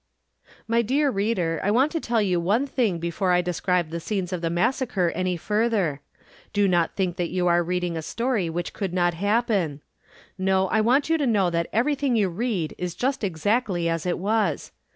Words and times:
My 0.67 0.81
dear 0.81 1.11
reader, 1.11 1.59
I 1.63 1.69
want 1.69 1.91
to 1.91 1.99
tell 1.99 2.23
you 2.23 2.39
one 2.39 2.65
thing 2.65 2.97
before 2.97 3.31
I 3.31 3.43
describe 3.43 3.91
the 3.91 3.99
scenes 3.99 4.33
of 4.33 4.41
the 4.41 4.49
massacre 4.49 5.11
any 5.13 5.37
further; 5.37 6.01
do 6.53 6.67
not 6.67 6.95
think 6.95 7.17
that 7.17 7.29
you 7.29 7.45
are 7.45 7.61
reading 7.61 7.95
a 7.95 8.01
story 8.01 8.49
which 8.49 8.73
could 8.73 8.95
not 8.95 9.13
happen! 9.13 9.79
No, 10.39 10.67
I 10.69 10.81
want 10.81 11.07
you 11.07 11.19
to 11.19 11.27
know 11.27 11.51
that 11.51 11.69
everything 11.71 12.15
you 12.15 12.29
read 12.29 12.73
is 12.79 12.95
just 12.95 13.23
exactly 13.23 13.87
as 13.87 14.07
it 14.07 14.17
was. 14.17 14.71